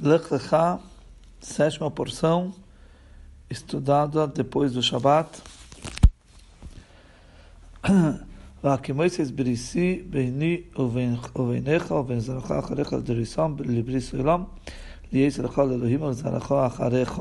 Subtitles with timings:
[0.00, 0.78] Lech Lecha,
[1.40, 2.54] sétima porção,
[3.48, 5.42] estudada depois do Shabat.
[8.64, 14.44] והכמויסס בריסי ביני וביניך ובין זרעך אחריך לדריסם לבריס עולם,
[15.12, 17.20] ליש לך לאלוהים ולזרעך אחריך.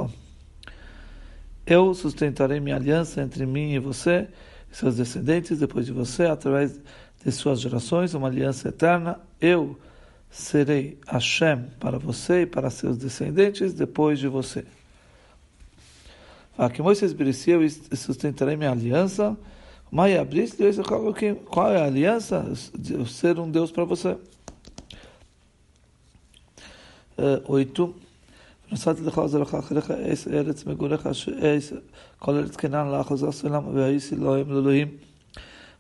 [1.67, 4.27] Eu sustentarei minha aliança entre mim e você
[4.71, 6.79] e seus descendentes depois de você, através
[7.23, 9.20] de suas gerações, uma aliança eterna.
[9.39, 9.79] Eu
[10.33, 14.65] serei Hashem para você e para seus descendentes depois de você.
[16.73, 17.15] Que Moisés
[17.47, 19.37] eu sustentarei minha aliança.
[19.89, 20.07] Qual
[21.71, 22.46] é a aliança?
[22.89, 24.18] Eu ser um Deus para você.
[27.47, 27.96] Oito.
[28.71, 31.73] נסעתי לך עזרך אחריך אס ארץ מגוריך אס
[32.19, 34.88] כל ארץ כנען לאחוז הסולם והאיסי אלוהים לאלוהים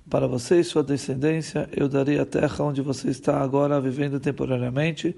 [0.08, 5.16] para você e sua descendência, eu darei a terra onde você está agora vivendo temporariamente,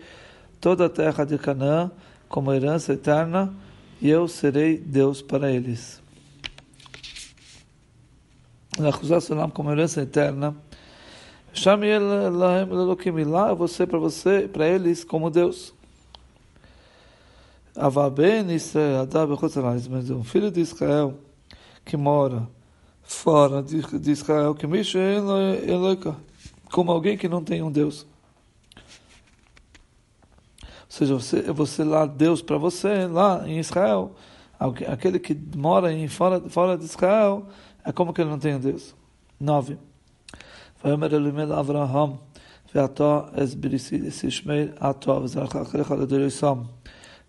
[0.61, 1.91] toda a terra de Canaã,
[2.29, 3.53] como herança eterna,
[4.01, 6.03] e eu serei Deus para eles.
[9.21, 10.55] Salam como herança eterna.
[11.53, 11.89] Chame
[13.25, 15.75] lá, você para você, para eles como Deus.
[17.75, 19.09] Avaben Israel,
[19.91, 21.15] mas um filho de Israel
[21.85, 22.47] que mora
[23.06, 24.98] fora de, de Israel, que mexe
[26.72, 28.06] como alguém que não tem um Deus.
[30.64, 34.16] Ou seja, você, você lá, Deus para você, lá em Israel,
[34.88, 37.48] aquele que mora em, fora, fora de Israel,
[37.84, 38.96] é como que ele não tem um Deus.
[39.40, 39.78] Nove.
[40.86, 42.10] ויאמר אלוהים אל אברהם,
[42.76, 46.62] ואתה אסבריסי לשמר אתה וזרעך אחריך לדורסם.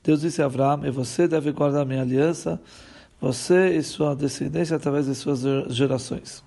[0.04, 2.60] Deus disse a Abraão, e você deve guardar minha aliança,
[3.19, 6.43] você e sua descendência através de suas gerações.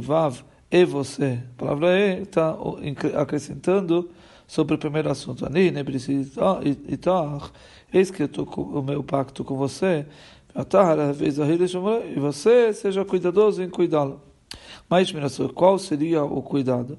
[0.00, 1.40] Vav e você.
[1.54, 2.56] A palavra e está
[3.14, 4.08] acrescentando
[4.46, 5.46] sobre o primeiro assunto.
[7.92, 10.06] Eis que eu estou com o meu pacto com você.
[12.14, 14.20] E você seja cuidadoso em cuidá-lo.
[14.88, 15.12] Mas,
[15.54, 16.96] qual seria o cuidado?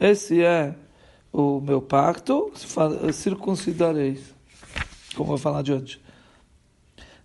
[0.00, 0.74] Esse é
[1.32, 2.52] o meu pacto,
[3.12, 4.34] circuncidareis.
[5.14, 6.00] Como eu vou falar adiante.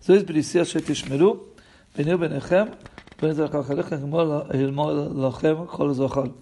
[0.03, 1.53] Zois bricia shetishmeru,
[1.95, 2.71] beneu benechem,
[3.19, 6.33] benezar kalchalechem, hilmol lachem, kol zochal.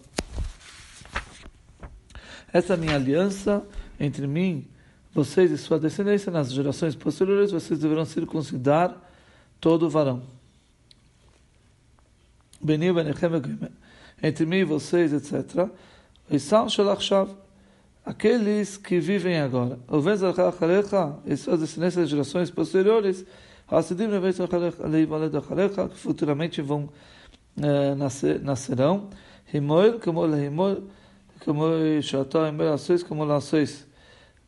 [2.52, 3.66] Essa é a minha aliança
[4.00, 4.68] entre mim,
[5.14, 8.96] vocês e sua descendência, nas gerações posteriores, vocês deverão circuncidar
[9.62, 10.24] todo o varão.
[12.62, 13.30] Beneu benechem,
[14.22, 15.70] entre mim e vocês, etc.
[16.40, 17.30] São shalachshav
[18.06, 19.80] aqueles que vivem agora.
[21.26, 23.26] E suas descendências gerações posteriores,
[25.90, 26.90] que futuramente vão
[27.58, 29.10] uh, nascer, nascerão.
[29.54, 30.84] Himoel, como Himoel,
[31.44, 31.64] como
[32.02, 33.88] Shatá, Ações, como Ações.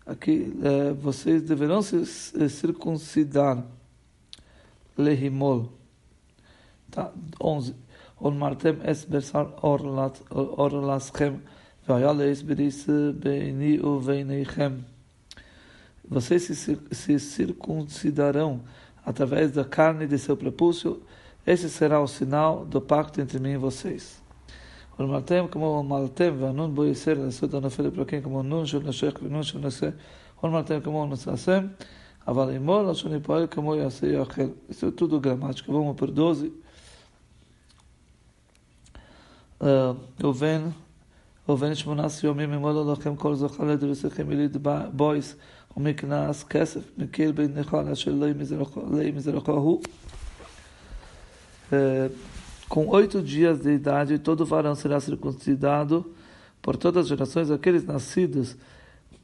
[0.06, 2.06] Aqui, uh, vocês deverão se
[2.50, 3.64] circuncidar.
[4.98, 5.74] Lehimol.
[6.90, 7.12] Tá,
[7.42, 7.76] 11.
[8.22, 11.42] On martem es bersar orlaschem.
[16.09, 18.61] Vocês se, se circuncidarão
[19.05, 21.03] através da carne de seu prepúcio.
[21.47, 24.21] Esse será o sinal do pacto entre mim e vocês.
[25.01, 29.59] ולמלתם כמו מלתם והנון בו יסר לעשות הנופל לפרקים כמו נון של נשך ונון של
[29.59, 29.89] נשא
[30.45, 31.67] ולמלתם כמו נשאסם
[32.29, 34.43] אבל עמו לשון יפועל כמו יעשה יאכל.
[34.71, 35.73] Isso é tudo gramática.
[35.73, 36.53] Vamos por 12.
[39.61, 40.73] Uh, Reuven
[41.49, 44.57] ובין שמונס יומים ימולו לכם כל זוכה לדריסכם יליד
[44.93, 45.37] בויס
[45.77, 49.83] ומקנס כסף מקיל בין נחל אשר לei מזרחו הוא.
[52.69, 56.05] Com oito dias de idade, todo varão será circuncidado
[56.63, 58.57] por todas as gerações, aqueles nascidos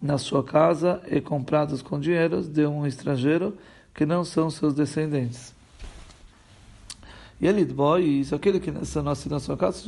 [0.02, 3.56] na sua casa e comprados com dinheiro de um estrangeiro
[3.94, 5.54] que não são seus descendentes.
[7.40, 7.66] E ele
[8.00, 9.78] isso aquele que nasceu na sua casa,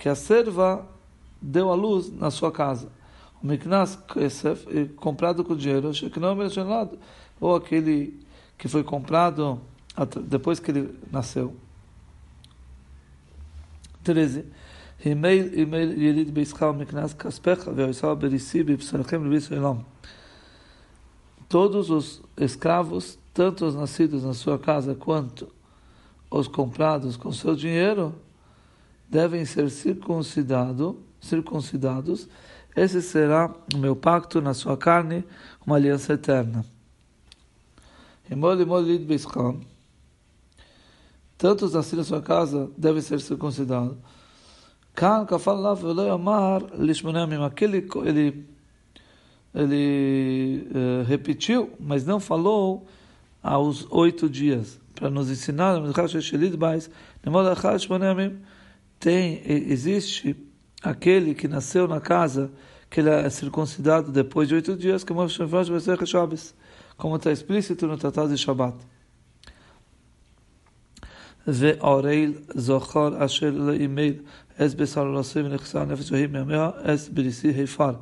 [0.00, 0.88] que a serva
[1.42, 2.88] deu a luz na sua casa.
[3.42, 5.90] O Miknas Kesef, comprado com dinheiro,
[7.38, 8.18] ou aquele
[8.56, 9.60] que foi comprado
[10.26, 11.54] depois que ele nasceu.
[14.02, 14.46] 13.
[21.46, 25.46] Todos os escravos, tanto os nascidos na sua casa quanto
[26.30, 28.14] os comprados com seu dinheiro,
[29.09, 32.27] devem ser circuncidado, circuncidados.
[32.75, 35.23] Esse será o meu pacto na sua carne,
[35.65, 36.65] uma aliança eterna.
[41.37, 43.97] Tanto os nascidos na sua casa devem ser circuncidados.
[44.95, 47.41] כאן כפל עליו ולא אמר לשמונה ימים.
[47.41, 48.45] Aquele, ele,
[49.53, 52.87] ele uh, repetiu, mas não falou
[53.43, 54.79] aos oito dias.
[54.95, 55.81] Para nos ensinar,
[58.99, 60.35] tem, existe
[60.81, 62.51] aquele que nasceu na casa,
[62.89, 65.25] que ele é circuncidado depois de oito dias, como
[67.15, 68.75] está explícito no Tratado de Shabbat.
[71.47, 74.13] ועורל זוכר אשר לא אימד
[74.57, 77.93] אס בשר ולעשה ונכסה נפש והיא מימיה אס בריסי היפר.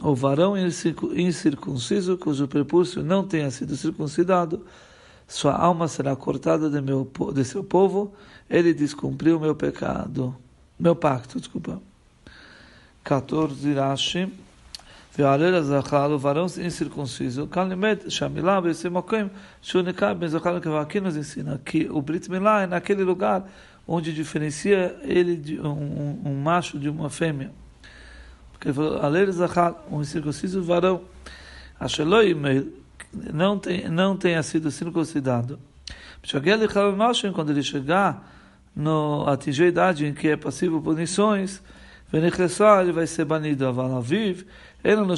[0.00, 4.64] O varão incircunciso, cujo prepúcio não tenha sido circuncidado,
[5.26, 8.12] sua alma será cortada de, meu, de seu povo,
[8.50, 10.36] ele descumpriu meu pecado,
[10.78, 11.80] meu pacto, desculpa.
[13.04, 14.28] 14 Rashi.
[15.18, 19.28] ועלל הזכר וברון incircunciso, כאן לימד שהמילה באיזה מקום
[19.62, 23.46] שהוא נקרא בין זכר לכבר, aqui nos ensina que o Brit Milá é naquele lugar
[23.86, 27.50] onde diferencia ele de um, um, um macho de uma fêmea.
[28.52, 31.02] Porque ele falou, alel zachar, um incircunciso varão,
[31.78, 32.34] acheloi
[33.13, 35.59] não, tem, não tenha sido circuncidado.
[37.33, 38.33] Quando ele chegar,
[38.75, 41.61] no, atingir a idade em que é passivo punições,
[42.81, 43.65] ele vai ser banido.
[43.67, 44.45] Avalaviv,
[44.83, 45.15] ele não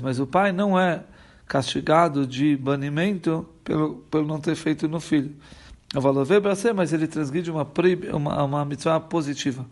[0.00, 1.02] mas o pai não é
[1.46, 5.34] castigado de banimento pelo, pelo não ter feito no filho.
[5.94, 7.66] Avalaviv ser, mas ele transgride uma,
[8.12, 9.64] uma, uma mitzvah positiva.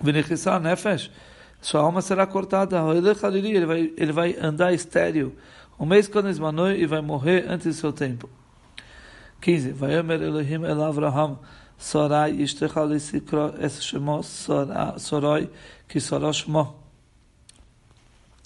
[0.00, 1.10] Venichissar nefesh,
[1.60, 2.78] sua alma será cortada.
[2.94, 5.36] Ele vai, ele vai andar estéreo.
[5.78, 8.28] Um mês quando esmanoi e vai morrer antes do seu tempo.
[9.40, 9.72] 15.
[9.72, 11.38] Vayomer Elohim el Avraham
[11.76, 15.48] Sorai Ishtecha Lisikro Es Shemo Soroi
[15.86, 16.74] que Soró Shmo.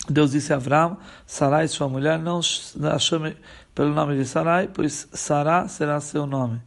[0.09, 3.37] Deus disse a Avram, Sarai, sua mulher, não a chame
[3.73, 6.61] pelo nome de Sarai, pois Sará será seu nome.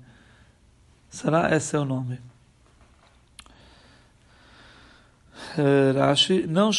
[1.10, 2.20] Sará é seu nome.
[5.96, 6.70] Rashi, não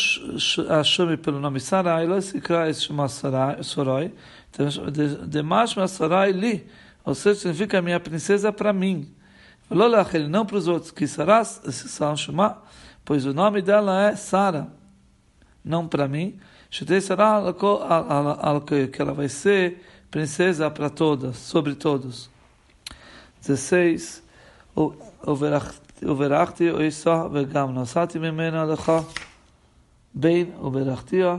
[0.69, 4.13] a chame pelo nome Sarai, ela se cria chama Soroi,
[5.27, 6.67] Demashma Sarai li,
[7.05, 9.13] ou seja, significa minha princesa para mim.
[10.29, 12.65] Não para os outros, que Sará se chamar,
[13.05, 14.69] pois o nome dela é Sara,
[15.65, 16.39] não para mim.
[16.71, 17.43] Shetei Sará,
[18.93, 22.31] que ela vai ser princesa para todas, sobre todos.
[23.41, 24.23] 16.
[26.02, 28.92] וברכתי אויסה וגם נשאתי ממנה לך
[30.14, 31.38] בין וברכתיה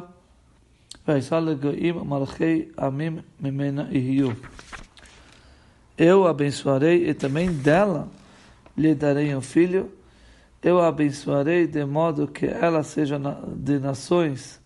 [1.09, 4.31] ואשא לגויים מלכי עמים ממנה יהיו.
[5.99, 8.09] Eu abençoarei e também dela
[8.77, 9.93] lhe darei um filho.
[10.63, 13.21] Eu a abençoarei de modo que ela seja
[13.55, 14.61] de nações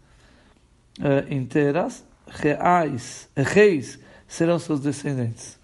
[1.00, 3.98] uh, inteiras, reais, reis
[4.28, 5.58] serão seus descendentes.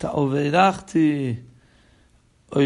[0.00, 1.44] Tá, overachti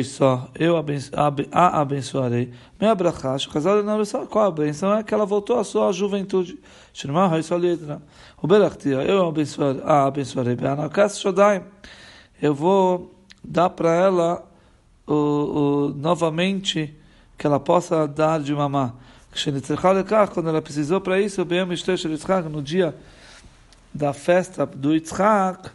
[0.05, 2.53] só, eu a abençoarei.
[2.81, 4.01] Minha brachash, casal não
[4.31, 6.59] qual a benção é que ela voltou à sua juventude.
[6.93, 7.29] Shirma.
[8.41, 9.33] O berachti, eu
[9.85, 10.55] a abençoarei.
[10.55, 11.63] Beanakas Shodaim.
[12.41, 14.49] Eu vou dar para ela
[15.05, 16.97] o, o, novamente
[17.37, 18.95] que ela possa dar de mamar.
[20.33, 21.45] Quando ela precisou para isso,
[22.49, 22.95] no dia
[23.93, 25.71] da festa do Yitzhak,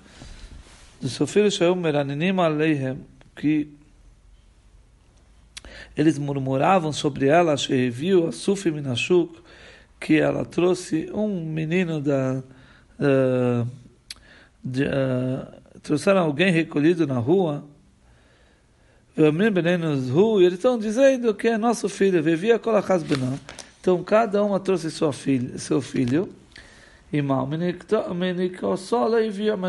[1.00, 3.00] do seu filho Shaul Meraninim Aleihem,
[3.36, 3.70] que
[5.96, 7.56] eles murmuravam sobre ela,
[7.92, 9.40] viu a Sufi Minashuk,
[10.00, 12.44] que ela trouxe um menino da.
[13.00, 13.68] Uh,
[14.64, 17.64] de, uh, trouxeram alguém recolhido na rua,
[19.18, 19.22] e
[20.46, 22.22] eles estão dizendo que é nosso filho.
[23.82, 26.30] Então cada uma trouxe sua filha, seu filho,
[27.12, 27.60] e mal, mas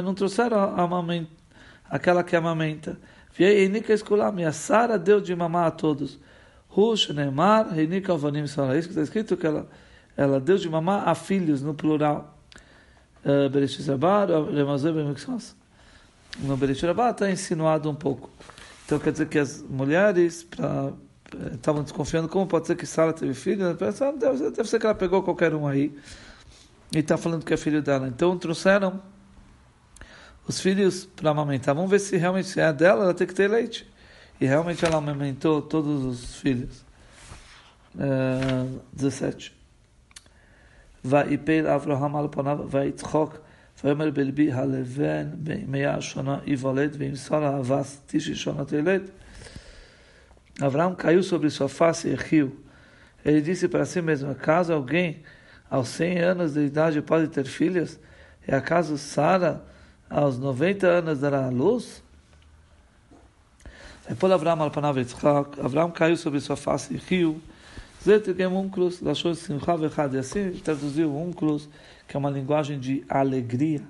[0.05, 1.31] não trouxeram a amamenta,
[1.89, 2.99] aquela que amamenta.
[3.35, 6.19] Vieika escolar, minha Sara deu de mamar a todos.
[6.69, 8.79] Rush, Neymar, Reinika Avanim Sara.
[8.79, 9.69] Isso que está escrito que ela,
[10.17, 12.39] ela deu de mamar a filhos, no plural.
[13.25, 15.57] Eh, Bereshit Rabá, Remazé Bemixos.
[16.41, 18.31] No Bereshit Rabá está insinuado um pouco.
[18.85, 20.93] Então quer dizer que as mulheres pra,
[21.35, 23.75] eh, estavam desconfiando como pode ser que Sara teve filho.
[23.77, 25.95] Pensaram, deve, deve ser que ela pegou qualquer um aí
[26.94, 28.08] e está falando que é filho dela.
[28.08, 29.02] Então trouxeram
[30.48, 31.76] os filhos para amamentar.
[31.76, 33.88] Vamos ver se realmente é dela, ela tem que ter leite.
[34.40, 36.84] E realmente ela amamentou todos os filhos.
[37.96, 39.54] Uh, 17.
[41.06, 43.38] ויפל אברהם על פניו ויצחוק
[43.84, 45.30] ויאמר בלבי הלבן
[45.68, 49.02] מאה שנה ייוולד ואם שרה אבס תשעי שנה תלד.
[50.62, 52.58] Abraão caiu sobre sua face e riu.
[53.26, 55.22] Ele disse para si mesmo: Acaso alguém
[55.71, 57.99] aos 100 anos de idade pode ter filhos?
[58.47, 59.65] E acaso Sara
[60.09, 62.03] aos 90 anos dará a luz.
[64.09, 67.41] Depois Avram al panav Yitzchak, Avram caiu sobre sua face e riu.
[68.03, 71.69] Zetegem unclus, Lashon Simcha Vechad, e assim traduziu unclus,
[72.09, 73.83] que é uma linguagem de alegria.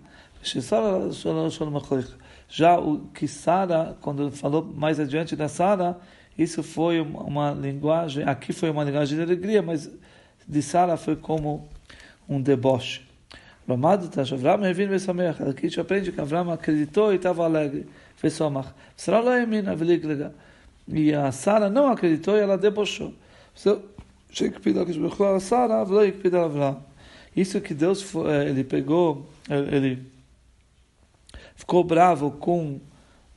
[2.48, 5.96] Já o que Sara, quando falou mais adiante da Sara,
[6.36, 9.90] isso foi uma linguagem, aqui foi uma linguagem de alegria, mas
[10.50, 11.68] de Sara foi como
[12.28, 13.02] um deboche.
[13.68, 15.40] Lomado tá, Tashavram Revin Vesameach.
[15.42, 17.86] Aqui a gente aprende que Avram acreditou e estava alegre.
[18.20, 18.74] Vesamach.
[18.96, 20.34] Sara Laemina Veliglega.
[20.88, 23.14] E a Sara não acreditou e ela debochou.
[27.36, 30.06] Isso que Deus eh, ele pegou, eh, ele
[31.54, 32.80] ficou bravo com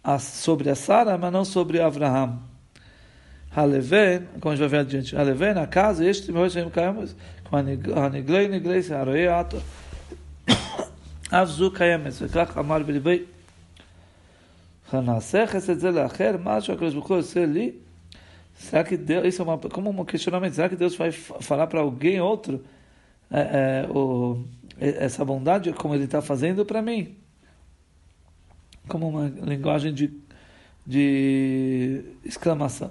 [0.04, 2.40] a, sobre a Sara, mas não sobre Abraham.
[3.55, 7.63] Haleven, como a gente vai ver adiante, Haleven, acaso este meu Shem Kayamas, com a
[8.11, 9.61] Niglei Niglei se Aroe Ato,
[11.31, 13.25] Avzu Kayamas, וכך אמר בליבי,
[14.93, 17.73] נעשה חסד זה לאחר, מה שהקדוש ברוך הוא עושה לי,
[18.59, 21.81] Será que Deus, isso é uma, como um questionamento, será que Deus vai falar para
[21.81, 22.65] alguém outro
[23.31, 24.45] é, é, o,
[24.81, 27.17] essa bondade como ele está fazendo para mim?
[28.89, 30.13] Como uma linguagem de,
[30.85, 32.91] de exclamação.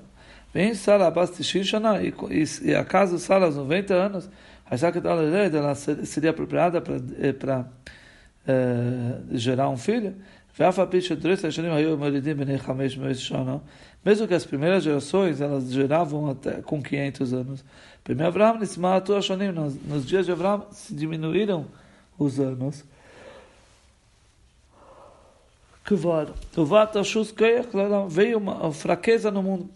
[0.53, 4.31] Vem Sara Bastishishana, e, e, e acaso Sara aos 90 anos,
[4.93, 4.99] que
[5.57, 7.35] ela seria apropriada para é,
[8.47, 10.15] é, gerar um filho?
[14.05, 17.65] Mesmo que as primeiras gerações elas geravam até com 500 anos.
[19.87, 21.67] Nos, dias de Abraão se diminuíram
[22.19, 22.85] os anos.
[28.09, 29.71] Veio uma fraqueza no mundo.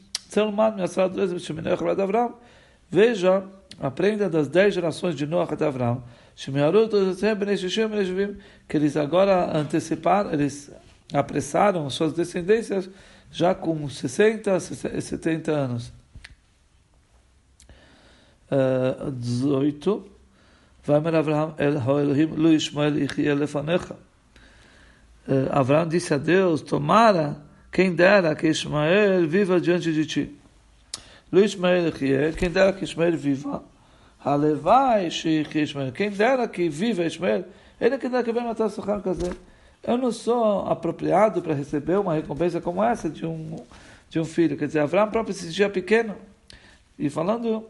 [2.89, 3.45] Veja,
[3.81, 6.03] aprenda das dez gerações de Noah até Abraão
[8.69, 10.71] que eles agora anteciparam, eles
[11.13, 12.91] apressaram suas descendências
[13.31, 15.93] já com 60, 70 anos.
[18.51, 20.11] Uh, 18.
[20.85, 23.97] Vamer Avraham el Elohim lu Ishmael ichie lefanecha.
[25.27, 27.37] Uh, Avraham disse a Deus, tomara,
[27.77, 30.35] quem dera que Ismael viva diante de ti.
[31.31, 31.93] Lo Ismael
[32.35, 33.63] quem dera que Ismael viva.
[34.25, 35.93] Alevai que Ismael.
[35.93, 37.45] Quem dera que viva Ismael.
[37.79, 39.31] Ele quem dera que vem matar Sohar Kazé.
[39.87, 43.63] Eu não sou apropriado para receber uma recompensa como essa de um,
[44.09, 44.57] de um filho.
[44.57, 46.17] Quer dizer, Avram próprio se sentia pequeno.
[46.99, 47.63] E falando,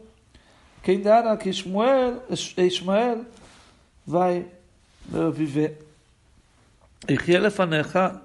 [0.83, 2.23] quem dera que Ismael,
[2.55, 3.25] Ismael
[4.05, 4.45] vai
[5.13, 5.85] eh, viver.
[7.09, 7.33] E que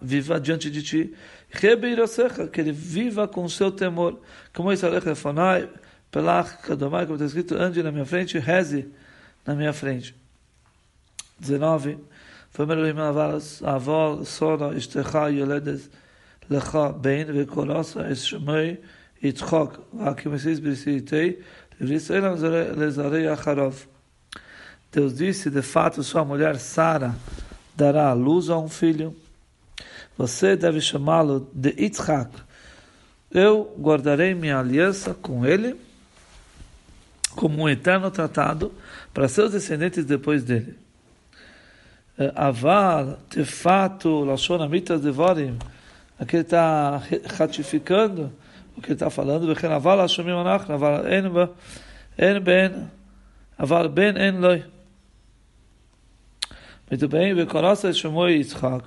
[0.01, 1.15] viva diante de ti.
[1.53, 4.19] Rebeirosecha, que ele viva com seu temor.
[4.55, 5.69] Como isso, Alech Lefonai,
[6.11, 8.89] Pelach Kadomai, como está escrito, ande na minha frente, reze
[9.47, 10.15] na minha frente.
[11.39, 11.99] 19.
[12.51, 15.91] Família Elohim Avalas, Avol, Sora, Estecha, Yoledes,
[16.49, 18.81] Lecha, Ben, Vekorosa, Eshmei,
[19.23, 21.43] Yitzchok, Vakimesis, Brisitei,
[21.79, 22.21] Livrisei,
[22.77, 23.87] Lezarei, Acharov.
[24.91, 27.15] Deus disse, de fato, sua mulher Sara
[27.75, 29.17] dará à luz a um filho.
[30.17, 32.31] Você deve chamá-lo de Yitzhak.
[33.31, 35.77] Eu guardarei minha aliança com ele
[37.35, 38.73] como um eterno tratado
[39.13, 40.77] para seus descendentes depois dele.
[42.19, 45.59] Eh, Aval, de fato, Lashon Amitas Devorim,
[46.19, 47.03] aqui ele está
[47.37, 48.31] ratificando
[48.77, 52.91] o que ele está falando, Aval Lashomim Anach, Aval En Ben,
[53.57, 54.65] Aval Ben En Loi.
[56.91, 58.85] Muito bem, Vekonosa chamou Yitzhak.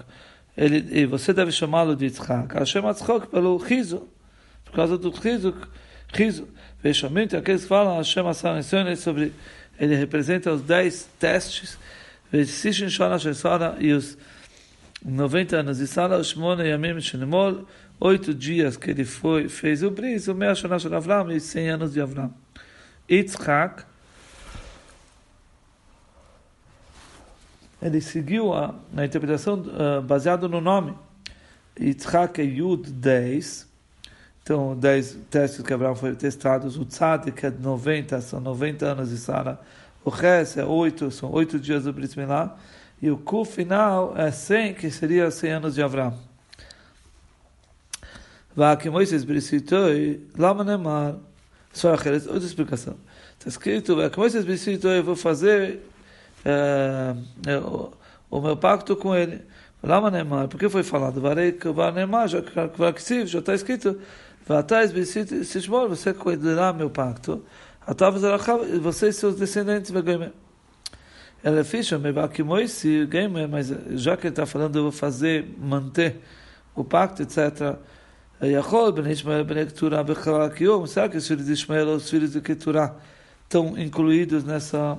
[0.58, 2.56] Ele, e você deve chamá-lo de Yitzhak.
[2.56, 4.08] Hashem Yitzhak pelo riso,
[4.64, 5.54] por causa do riso,
[6.14, 6.48] riso.
[6.80, 8.64] Fechamento, aqueles que falam Hashem Asar
[8.96, 9.34] sobre
[9.80, 11.78] ele representa os dez testes,
[12.32, 14.18] Vesishin Shana Shesara e os
[15.04, 17.68] 90 anos de Sara, Shmona Yamim Shenemol,
[18.00, 21.94] oito dias que ele foi, fez o bris, o Mea Shana Avram e 100 anos
[21.94, 22.34] de Avram.
[23.10, 23.84] Yitzhak,
[27.86, 30.96] ele seguiu a, na interpretação uh, baseado no nome.
[31.80, 33.68] Yitzhak é Yud 10,
[34.42, 36.78] então, 10 testes que Abraão foi testados.
[36.78, 39.60] O Tzadik é 90, são 90 anos de Sara.
[40.04, 42.58] O Ches é 8, são 8 dias do Brit Milá.
[43.02, 46.18] E o Ku final é 100, que seria 100 anos de Abraão.
[48.56, 51.16] Vá que Moisés Brisitoi, Lama Nemar.
[51.74, 52.96] Só outra explicação.
[53.38, 55.82] Está escrito, Vá que Moisés Brisitoi, eu vou fazer
[56.46, 57.58] é,
[58.30, 59.42] o, meu pacto com ele.
[59.84, 61.20] Lama Nemar, por que foi falado?
[61.20, 64.00] Varei que o Nemar, já está escrito
[65.90, 67.44] você cuidará meu pacto.
[68.82, 69.92] Você e seus descendentes,
[71.44, 71.88] ela fez
[72.68, 73.08] se
[73.50, 76.20] mas já que ele está falando, eu vou fazer, manter
[76.76, 77.78] o pacto, etc.
[78.42, 82.10] Yachol, Ben Ishmael, Ben Keturah, Bechalal Kiyom, será que os filhos de Ishmael ou os
[82.10, 82.96] filhos de Keturah
[83.46, 84.98] estão incluídos nessa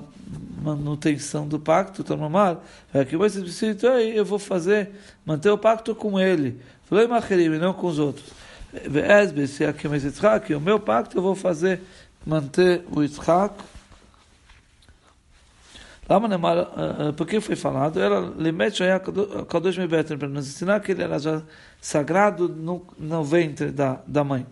[0.61, 2.63] manutenção do pacto, normal?
[2.93, 4.89] É que você precisa, aí eu vou fazer,
[5.25, 6.59] manter o pacto com ele.
[7.07, 8.25] Macherim, não com os outros.
[10.03, 11.81] Yitzhak, o meu pacto eu vou fazer,
[12.25, 13.53] manter o Yitzhak,
[16.09, 16.69] Lama Nemar,
[17.17, 17.99] por que foi falado?
[17.99, 18.33] Era
[18.71, 21.41] Shaya Kadosh Mibeten, para nos ensinar que ele era já
[21.81, 24.45] sagrado no, no ventre da, da mãe.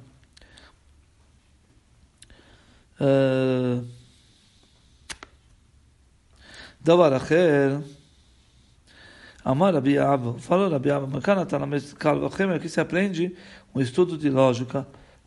[6.83, 7.79] דבר אחר,
[9.47, 13.35] אמר רבי אבא, falou Rabi Abba, mas כאן אתה למד קל וחמר, aqui se aprende
[13.75, 14.83] um estudo de lógica,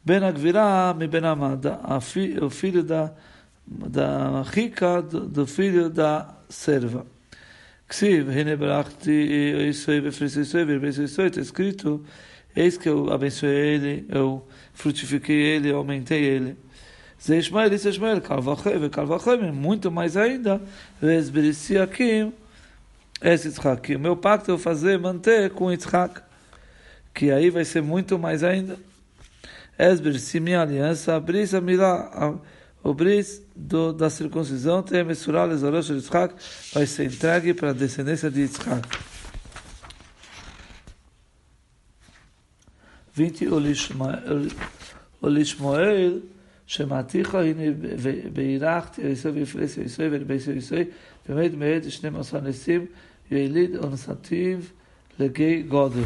[0.05, 1.65] בין הגבירה מבין המד,
[2.41, 3.07] o filho da
[3.67, 7.05] da rica do, filho da serva.
[7.88, 12.03] Ksiv, Hine Barachti, Isoi, Befresi Isoi, Berbesi Isoi, está escrito,
[12.55, 16.57] eis que eu abençoei ele, eu frutifiquei ele, eu aumentei ele.
[17.20, 20.60] Zé Ishmael, isso é Ishmael, Kalvachem, Kalvachem, muito mais ainda,
[21.00, 22.32] Vesberisi Akim,
[23.20, 23.96] esse Yitzhak.
[23.96, 26.20] O meu pacto eu vou fazer, manter com Yitzhak,
[27.12, 28.78] que aí vai ser muito mais ainda.
[29.78, 32.38] Esber, se minha aliança, abrir a milá,
[32.82, 36.34] o bris do, da circuncisão tem mensurado Lezorosh de Yitzhak,
[36.72, 38.88] vai ser entregue para a descendência de Yitzhak.
[43.18, 43.48] 20.
[45.20, 46.22] O Lishmoel,
[46.67, 47.63] שמעתיך הנה
[48.33, 50.85] והירחתי יסוי ויפרס יסוי ולבייס יסוי
[51.29, 52.85] ועמד מעד שנים עשר נסים
[53.31, 54.57] יליד ונשאתיו
[55.19, 56.03] לגי גודל.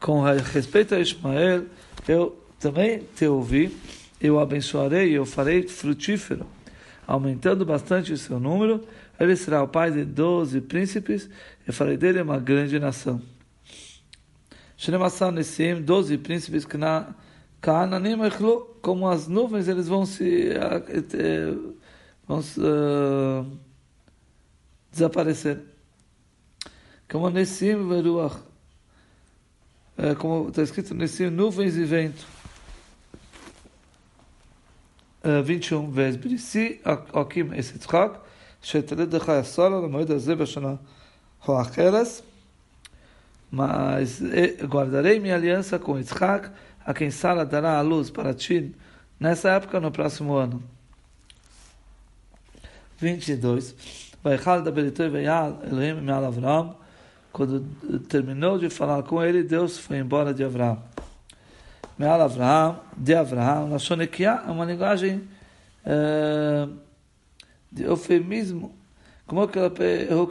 [0.00, 0.22] Com
[0.54, 1.64] respeito a Ismael,
[2.08, 3.68] eu também te ouvi
[4.20, 6.44] eu abençoarei, eu farei frutífero,
[7.06, 8.84] aumentando bastante o seu número.
[9.18, 11.28] Ele será o pai de doze príncipes,
[11.66, 13.22] e farei dele uma grande nação.
[14.76, 17.14] Shnemassar Nessim, doze príncipes que na
[18.81, 20.49] como as nuvens, eles vão se.
[20.49, 21.55] Eh,
[22.27, 23.49] vão se, uh,
[24.91, 25.61] desaparecer.
[27.09, 28.35] Como Nessim Veruach.
[29.97, 32.27] Eh, como está escrito Nessim, nuvens e vento.
[35.45, 36.17] 21 vezes
[40.45, 40.77] Shana
[43.49, 44.19] mas
[44.63, 46.49] guardarei minha aliança com Yitzchak,
[46.85, 48.75] a quem Sara dará a luz para ti
[49.19, 50.63] nessa época no próximo ano.
[52.97, 53.75] 22.
[54.23, 56.75] Vaichal da Beritoi Veial Elohim Meal Avram,
[57.31, 57.61] quando
[58.07, 60.81] terminou de falar com ele, Deus foi embora de Avram.
[61.97, 65.27] Meal Avraham, de Avraham, Lashonekia é uma linguagem
[65.85, 66.73] uh,
[67.71, 68.73] de eufemismo,
[69.27, 69.59] como que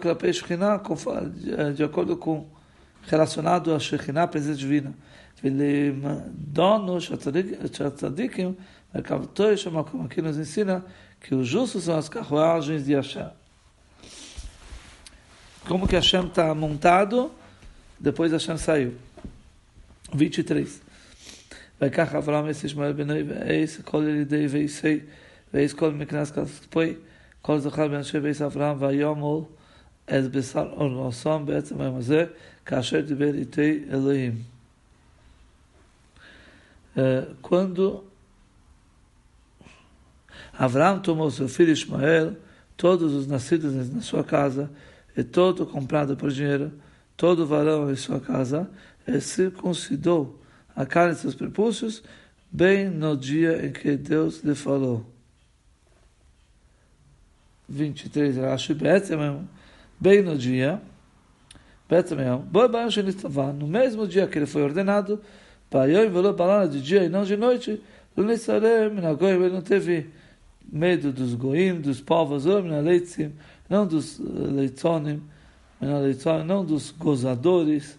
[0.01, 0.83] Klape Shekhinah,
[1.75, 2.47] de acordo com
[3.07, 4.93] relacionado a Shekhinah, a presença divina.
[5.44, 8.56] dono Shatzadikim,
[8.94, 10.84] Merkavtoi Shamakom, aqui nos ensina
[11.20, 13.30] que os justos são as carruagens de Hashem.
[15.68, 17.32] Como que Hashem está montado,
[18.00, 18.94] depois Hashem saiu.
[20.14, 20.80] 23.
[21.82, 25.00] ויקח אברהם את ישמעאל בני ואייס כל ילידי ואייסי
[25.54, 26.94] ואייס כל מקנס כספוי
[27.42, 29.40] כל זכר באנשי ואייס אברהם ויאמר
[30.06, 32.26] את בשר אורנוסון בעצם היום הזה
[32.66, 34.58] כאשר דיבר איתי אלוהים.
[37.41, 38.05] Quando
[40.53, 42.37] Abraão tomou seu filho Ismael,
[42.77, 44.71] todos os nascidos na sua casa,
[45.17, 46.73] e todo comprado por dinheiro,
[47.17, 48.71] todo varão em sua casa,
[49.07, 50.41] e circuncidou
[50.75, 52.03] a carne de seus prepúcios,
[52.51, 55.07] bem no dia em que Deus lhe falou.
[57.69, 58.75] 23, Rashi,
[59.99, 60.81] bem no dia,
[63.59, 65.21] no mesmo dia que ele foi ordenado,
[65.73, 66.35] para Yoi Velô
[66.69, 67.83] de dia e não de noite,
[68.15, 70.11] ele não teve
[70.71, 72.45] medo dos Goim, dos povos,
[73.71, 75.23] não dos eh, Leitzonim,
[76.45, 77.99] não dos gozadores,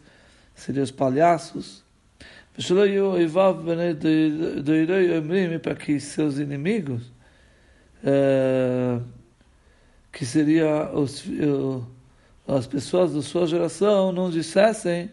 [0.53, 1.83] seriam os palhaços.
[5.59, 7.11] Para que seus inimigos,
[8.03, 8.99] eh,
[10.11, 10.91] que seria
[12.47, 15.09] as pessoas da sua geração, não dissessem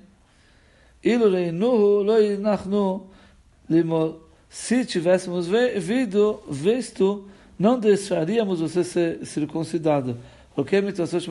[4.48, 10.18] se tivéssemos vido, visto, não deixaríamos você ser circuncidado.
[10.54, 10.80] Porque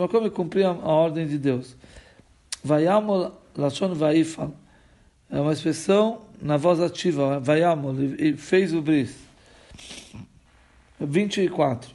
[0.10, 1.76] como cumpria a ordem de Deus.
[2.64, 4.54] Vaiamo lachon vaifal.
[5.30, 7.40] É uma expressão na voz ativa.
[7.40, 9.16] Vaiamo, e fez o bris.
[11.00, 11.92] 24.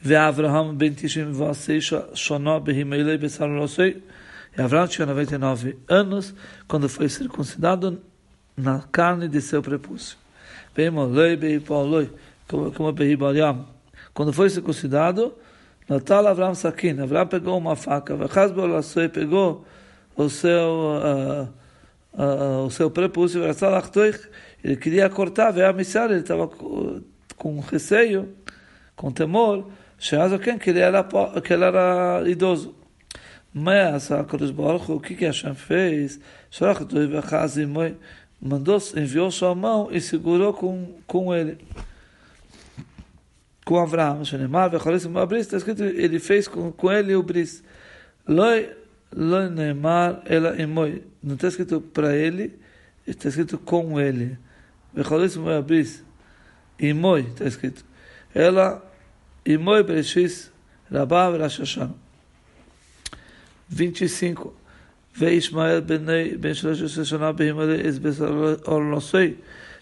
[0.00, 4.02] Ve Avraham ben Tishim vasei shono behimele besarolosei.
[4.56, 6.34] E Abraão tinha 99 anos
[6.68, 8.00] quando foi circuncidado
[8.56, 10.16] na carne de seu prepúcio.
[14.12, 15.34] Quando foi circuncidado,
[15.88, 18.16] Natal Abraão Sakin, Abraão pegou uma faca,
[19.12, 19.64] pegou
[20.16, 21.48] o seu, uh,
[22.20, 23.42] uh, o seu prepúcio,
[24.62, 26.48] ele queria cortar, veio a missão, ele estava
[27.36, 28.34] com receio,
[28.94, 29.68] com temor,
[30.60, 31.04] que ele era,
[31.42, 32.83] que ele era idoso.
[33.56, 36.18] Mas a Kodesh Baruch o que que Hashem fez?
[38.42, 41.58] Mandou, enviou sua mão e segurou com, com ele.
[43.64, 44.22] Com Abraão.
[44.22, 47.62] Está escrito, ele fez com, com ele o bris.
[48.26, 48.76] Loi,
[49.14, 51.04] loi neymar, ela imoi.
[51.22, 52.58] Não está escrito para ele,
[53.06, 54.36] está escrito com ele.
[56.80, 57.84] Imoi, está escrito.
[58.34, 58.84] Ela,
[59.46, 60.52] imoi bereshis,
[60.90, 62.03] rabá, rashashana.
[63.74, 64.54] 25.
[65.20, 66.98] Ismael ben Shlosh.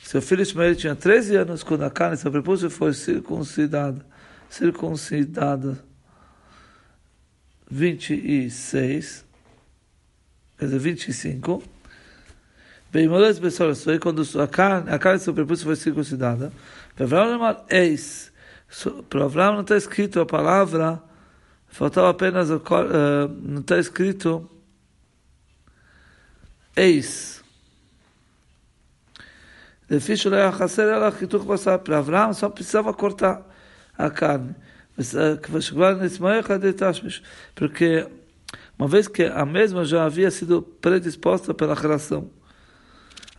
[0.02, 4.04] Seu filho Ismael tinha 13 anos quando a carne, seu prepúcio, foi circuncidada.
[4.48, 5.78] Circuncidada.
[7.70, 9.24] 26.
[10.58, 11.62] Quer dizer, 25.
[12.90, 16.52] Behimale Esbesar Ornosei, quando a carne, a carne, prepúcio, foi circuncidada.
[16.94, 17.06] Para
[19.24, 21.02] Avraham não está escrito a palavra
[21.72, 22.60] Faltava apenas, uh,
[23.42, 24.46] não está escrito,
[26.76, 27.42] eis.
[31.82, 33.42] Para Abraão só precisava cortar
[33.96, 34.54] a carne.
[37.54, 38.06] Porque
[38.78, 41.74] uma vez que a mesma já havia sido predisposta pela.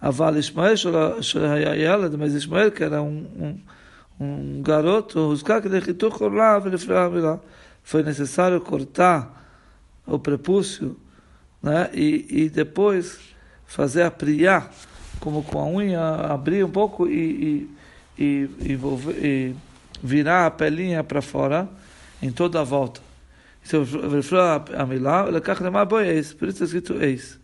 [0.01, 0.75] Aval Ismael,
[2.17, 3.59] mas Ismael, que era um,
[4.63, 5.69] garoto, os caras que
[7.21, 7.39] lá,
[7.83, 9.41] foi necessário cortar
[10.05, 10.97] o prepúcio
[11.61, 11.89] né?
[11.93, 13.19] e, e depois
[13.65, 14.71] fazer a priar,
[15.19, 17.69] como com a unha, abrir um pouco e,
[18.17, 19.55] e, e, envolver, e
[20.01, 21.69] virar a pelinha para fora
[22.21, 23.01] em toda a volta.
[23.65, 23.83] Então,
[24.77, 25.25] a milá,
[26.05, 27.39] eis, por isso está escrito eis.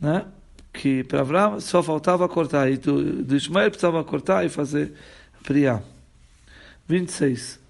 [0.00, 0.24] Né?
[0.72, 4.92] Que para Abraão só faltava cortar, e do, do Ismael precisava cortar e fazer
[5.42, 5.82] priar.
[6.86, 7.63] 26.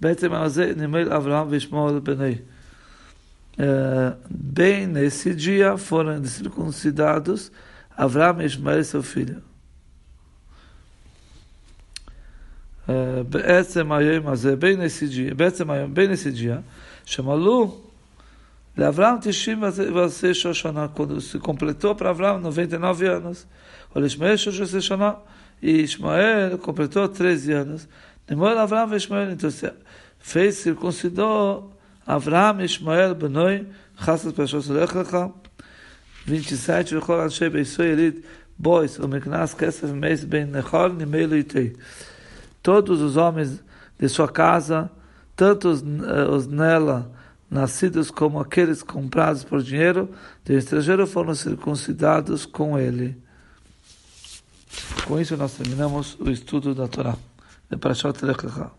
[0.00, 2.34] בעצם על זה נמל אברהם וישמעאל בני.
[4.30, 7.52] bem nesse dia foram circuncidados
[7.96, 9.42] Abraão e Ismael seu filho.
[13.28, 16.60] בעצם היום הזה, bem nesse dia, בעצם היום, bem nesse dia,
[17.04, 17.80] שמלאו
[18.78, 23.46] לאברהם 96 שנה, quando se completou para Abraão 99 anos,
[23.94, 25.12] ou Ismael 16 שנה,
[25.62, 27.52] e Ismael completou 13
[28.27, 29.31] Demor Avram e Ishmael.
[29.31, 29.49] Então,
[30.19, 31.73] fez, circuncidou
[32.05, 33.67] Avram e Ishmael, Benoi,
[34.03, 35.31] Chassas Pashos Lechacha,
[36.25, 38.23] 27, Vechol Anshei Beisoyelit,
[38.57, 41.27] Bois, o Meknas Kesef Meis Ben Nechor, Nimei
[42.61, 43.63] Todos os homens
[43.97, 44.91] de sua casa,
[45.35, 47.11] tanto os, eh, os nela
[47.49, 50.09] nascidos como aqueles comprados por dinheiro
[50.43, 53.17] do estrangeiro foram circuncidados com ele.
[55.05, 57.15] Com isso, nós terminamos o estudo da Torá
[57.69, 58.71] de Parashat Lechacha.